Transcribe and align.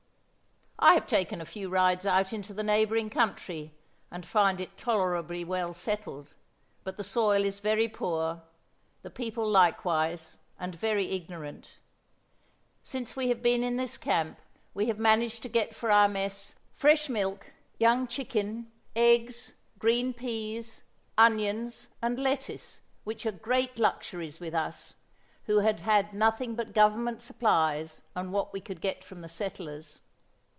"I 0.83 0.95
have 0.95 1.05
taken 1.05 1.39
a 1.41 1.45
few 1.45 1.69
rides 1.69 2.07
out 2.07 2.33
into 2.33 2.55
the 2.55 2.63
neighboring 2.63 3.11
country, 3.11 3.75
and 4.09 4.25
find 4.25 4.59
it 4.59 4.77
tolerably 4.79 5.45
well 5.45 5.75
settled, 5.75 6.33
but 6.83 6.97
the 6.97 7.03
soil 7.03 7.45
is 7.45 7.59
very 7.59 7.87
poor, 7.87 8.41
the 9.03 9.11
people 9.11 9.47
likewise 9.47 10.39
and 10.59 10.73
very 10.73 11.11
ignorant. 11.11 11.77
Since 12.81 13.15
we 13.15 13.27
have 13.29 13.43
been 13.43 13.63
in 13.63 13.77
this 13.77 13.95
camp 13.95 14.39
we 14.73 14.87
have 14.87 14.97
managed 14.97 15.43
to 15.43 15.49
get 15.49 15.75
for 15.75 15.91
our 15.91 16.07
mess 16.07 16.55
fresh 16.73 17.09
milk, 17.09 17.51
young 17.77 18.07
chicken, 18.07 18.71
eggs, 18.95 19.53
green 19.77 20.15
peas, 20.15 20.81
onions, 21.15 21.89
and 22.01 22.17
lettuce, 22.17 22.81
which 23.03 23.27
are 23.27 23.31
great 23.31 23.77
luxuries 23.77 24.39
with 24.39 24.55
us, 24.55 24.95
who 25.43 25.59
had 25.59 25.81
had 25.81 26.11
nothing 26.15 26.55
but 26.55 26.73
Government 26.73 27.21
supplies 27.21 28.01
and 28.15 28.33
what 28.33 28.51
we 28.51 28.59
could 28.59 28.81
get 28.81 29.03
from 29.05 29.21
the 29.21 29.29
settlers. 29.29 30.01